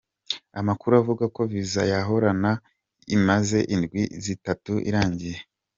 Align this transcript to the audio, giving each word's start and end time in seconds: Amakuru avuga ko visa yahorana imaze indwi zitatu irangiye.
Amakuru 0.59 0.93
avuga 1.01 1.25
ko 1.35 1.41
visa 1.51 1.81
yahorana 1.91 2.51
imaze 3.15 3.59
indwi 3.75 4.01
zitatu 4.25 4.73
irangiye. 4.89 5.37